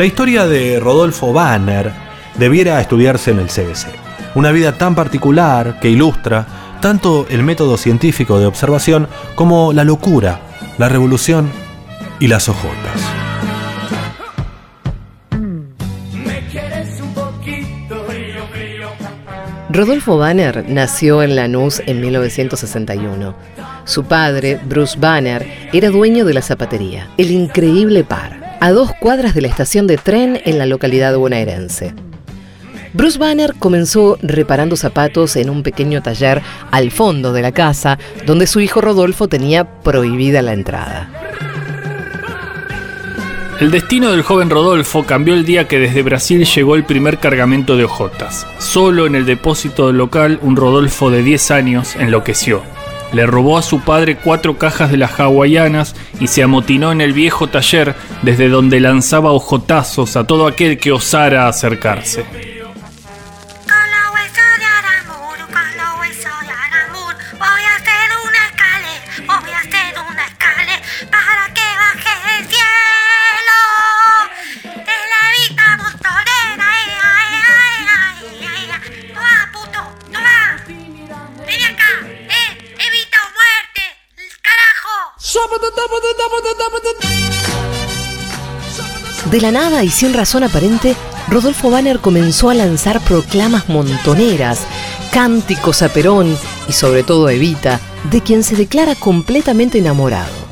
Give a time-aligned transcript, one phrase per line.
[0.00, 1.92] La historia de Rodolfo Banner
[2.38, 3.88] debiera estudiarse en el CBC.
[4.34, 6.46] Una vida tan particular que ilustra
[6.80, 10.40] tanto el método científico de observación como la locura,
[10.78, 11.50] la revolución
[12.18, 13.12] y las ojotas.
[19.68, 23.34] Rodolfo Banner nació en Lanús en 1961.
[23.84, 29.34] Su padre, Bruce Banner, era dueño de la zapatería, el increíble par, a dos cuadras
[29.34, 31.94] de la estación de tren en la localidad bonaerense.
[32.92, 38.46] Bruce Banner comenzó reparando zapatos en un pequeño taller al fondo de la casa, donde
[38.46, 41.08] su hijo Rodolfo tenía prohibida la entrada.
[43.60, 47.76] El destino del joven Rodolfo cambió el día que desde Brasil llegó el primer cargamento
[47.76, 48.46] de hojotas.
[48.58, 52.62] Solo en el depósito local, un Rodolfo de 10 años enloqueció.
[53.12, 57.12] Le robó a su padre cuatro cajas de las hawaianas y se amotinó en el
[57.12, 62.24] viejo taller desde donde lanzaba hojotazos a todo aquel que osara acercarse.
[89.30, 90.96] De la nada y sin razón aparente,
[91.28, 94.60] Rodolfo Banner comenzó a lanzar proclamas montoneras,
[95.12, 96.36] cánticos a Perón
[96.68, 100.49] y sobre todo a Evita, de quien se declara completamente enamorado.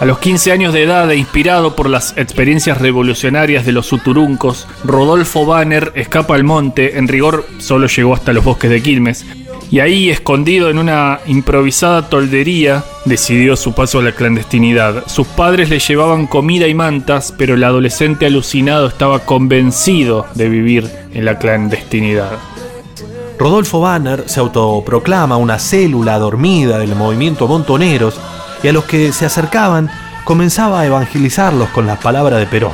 [0.00, 4.66] A los 15 años de edad e inspirado por las experiencias revolucionarias de los Suturuncos,
[4.84, 9.24] Rodolfo Banner escapa al monte, en rigor solo llegó hasta los bosques de Quilmes,
[9.70, 15.04] y ahí, escondido en una improvisada toldería, decidió su paso a la clandestinidad.
[15.06, 20.90] Sus padres le llevaban comida y mantas, pero el adolescente alucinado estaba convencido de vivir
[21.12, 22.32] en la clandestinidad.
[23.38, 28.14] Rodolfo Banner se autoproclama una célula dormida del movimiento Montoneros
[28.64, 29.90] y a los que se acercaban
[30.24, 32.72] comenzaba a evangelizarlos con las palabras de Perón.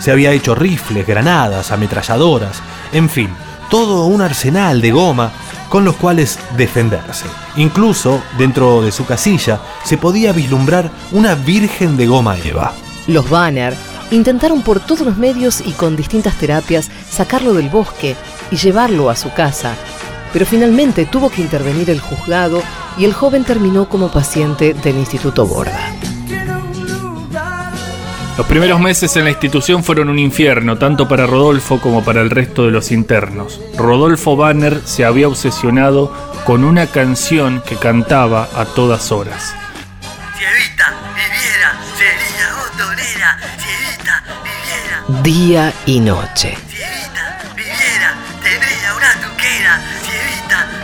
[0.00, 2.60] Se había hecho rifles, granadas, ametralladoras,
[2.92, 3.30] en fin,
[3.70, 5.30] todo un arsenal de goma
[5.68, 7.26] con los cuales defenderse.
[7.56, 12.72] Incluso dentro de su casilla se podía vislumbrar una virgen de goma Eva.
[13.06, 13.76] Los Banner
[14.10, 18.16] intentaron por todos los medios y con distintas terapias sacarlo del bosque
[18.50, 19.76] y llevarlo a su casa,
[20.32, 22.64] pero finalmente tuvo que intervenir el juzgado
[22.98, 25.94] y el joven terminó como paciente del Instituto Borda.
[28.36, 32.30] Los primeros meses en la institución fueron un infierno, tanto para Rodolfo como para el
[32.30, 33.60] resto de los internos.
[33.76, 36.10] Rodolfo Banner se había obsesionado
[36.46, 39.54] con una canción que cantaba a todas horas.
[40.38, 43.38] Si Evita viviera, sería botonera.
[43.58, 46.56] Si Evita viviera, Día y noche.
[46.66, 49.82] si Evita viviera, tendría una tuquera.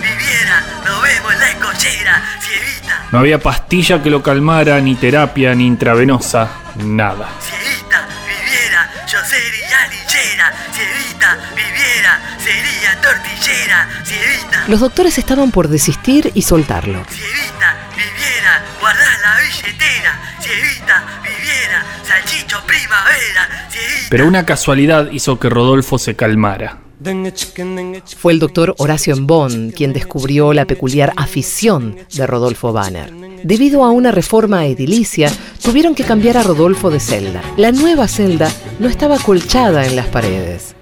[0.00, 2.22] Viviera, nos vemos en la escochera.
[2.40, 7.28] Si Evita, No había pastilla que lo calmara, ni terapia, ni intravenosa, nada.
[7.40, 10.52] si Evita viviera, yo sería linchera.
[10.72, 13.88] Si Evita viviera, sería tortillera.
[14.04, 17.04] Si Evita, Los doctores estaban por desistir y soltarlo.
[17.96, 18.62] viviera,
[19.22, 20.18] la billetera.
[21.22, 23.68] Viviera, salchicho primavera.
[24.10, 26.78] Pero una casualidad hizo que Rodolfo se calmara.
[28.16, 33.12] Fue el doctor Horacio Embón quien descubrió la peculiar afición de Rodolfo Banner.
[33.42, 35.30] Debido a una reforma edilicia,
[35.62, 37.42] tuvieron que cambiar a Rodolfo de celda.
[37.56, 40.74] La nueva celda no estaba colchada en las paredes.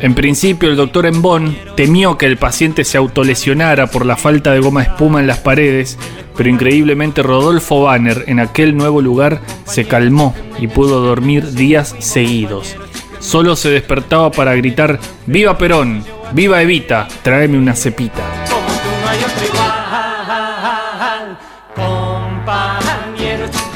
[0.00, 4.58] En principio, el doctor Embón temió que el paciente se autolesionara por la falta de
[4.58, 5.98] goma espuma en las paredes,
[6.36, 12.76] pero increíblemente Rodolfo Banner en aquel nuevo lugar se calmó y pudo dormir días seguidos.
[13.22, 16.04] Solo se despertaba para gritar ¡Viva Perón!
[16.32, 17.06] ¡Viva Evita!
[17.22, 18.20] ¡Tráeme una cepita!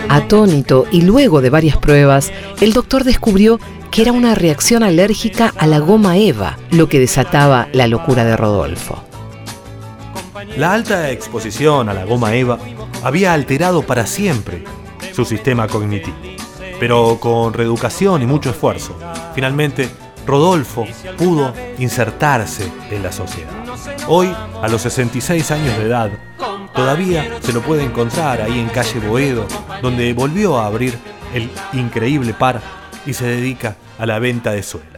[0.09, 3.61] Atónito y luego de varias pruebas, el doctor descubrió
[3.91, 8.37] que era una reacción alérgica a la goma Eva, lo que desataba la locura de
[8.37, 9.03] Rodolfo.
[10.57, 12.59] La alta exposición a la goma Eva
[13.03, 14.65] había alterado para siempre
[15.13, 16.17] su sistema cognitivo.
[16.79, 18.97] Pero con reeducación y mucho esfuerzo,
[19.35, 19.89] finalmente
[20.27, 20.87] Rodolfo
[21.17, 23.51] pudo insertarse en la sociedad.
[24.09, 26.11] Hoy, a los 66 años de edad,
[26.75, 29.47] todavía se lo puede encontrar ahí en calle Boedo,
[29.83, 30.99] donde volvió a abrir
[31.33, 32.61] el increíble par
[33.07, 34.96] y se dedica a la venta de suelas.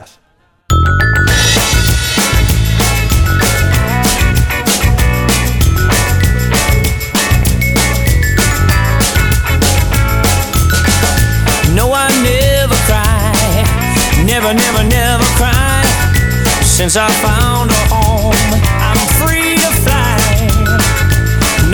[16.78, 18.38] Since I found a home,
[18.78, 20.14] I'm free to fly.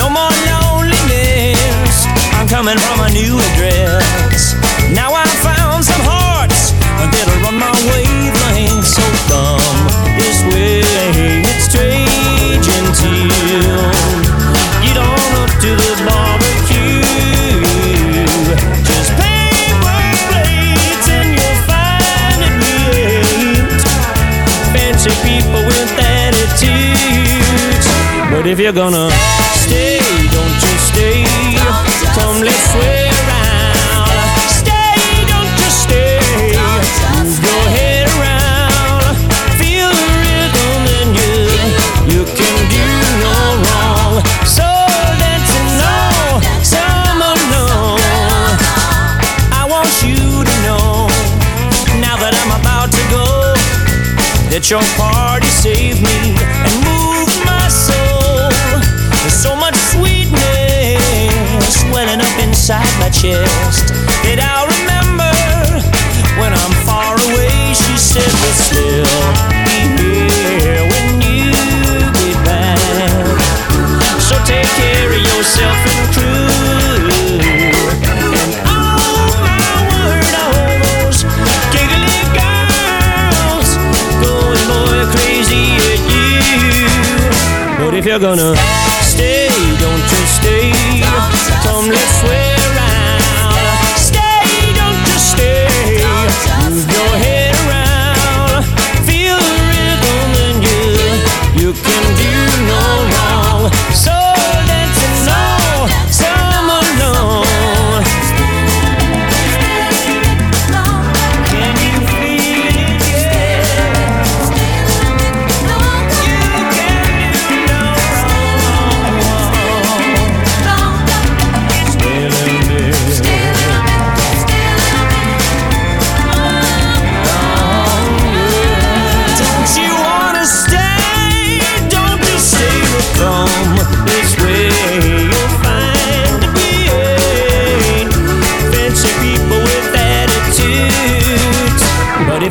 [0.01, 2.09] No more loneliness.
[2.33, 4.55] I'm coming from a new address.
[4.97, 6.73] Now I found some hearts
[7.13, 8.24] that'll run my wavelength.
[28.55, 29.11] If you're gonna
[29.67, 29.99] stay,
[30.31, 31.27] don't you stay?
[32.15, 34.15] Come, let's sway around.
[34.47, 34.95] Stay,
[35.27, 36.23] don't you stay?
[37.43, 39.19] Move head around.
[39.59, 41.35] Feel the rhythm and you,
[42.15, 42.87] you can do
[43.25, 43.35] no
[43.67, 44.23] wrong.
[44.47, 44.67] So
[45.19, 45.83] dancing.
[49.51, 51.11] I want you to know,
[51.99, 53.27] now that I'm about to go,
[54.51, 56.94] that your party saved me and
[59.35, 60.35] so much sweetness
[61.93, 63.91] welling up inside my chest
[64.23, 65.35] that I'll remember
[66.39, 67.75] when I'm far away.
[67.75, 69.11] She said, We'll still
[69.67, 71.51] be here when you
[72.15, 72.79] get back.
[74.23, 76.47] So take care of yourself and crew.
[78.39, 81.27] And oh my word, all those
[81.75, 83.75] giggly girls
[84.23, 87.83] going boy crazy at you.
[87.83, 88.55] But if you're gonna
[90.45, 90.73] day.
[91.63, 92.44] Tom, let's wait.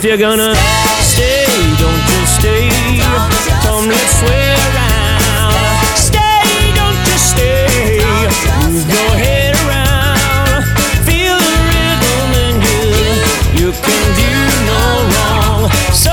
[0.04, 0.54] If you're gonna
[1.00, 1.46] stay,
[1.80, 2.68] don't you stay?
[3.64, 4.22] Come, let's
[4.76, 5.54] around.
[5.96, 8.02] Stay, don't you stay?
[8.68, 10.66] Move your head around.
[11.08, 14.34] Feel the rhythm and you, you can do
[14.68, 14.82] no
[15.14, 15.72] wrong.
[15.96, 16.12] So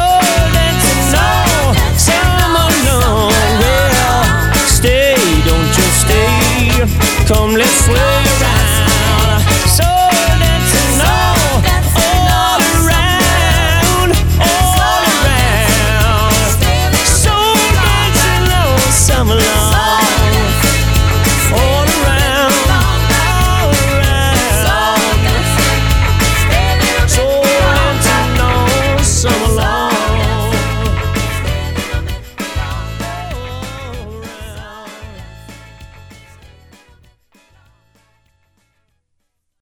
[1.10, 3.26] no, summer, no.
[3.58, 4.22] Well,
[4.66, 5.16] stay,
[5.48, 7.26] don't you stay?
[7.26, 8.09] Come, let's sway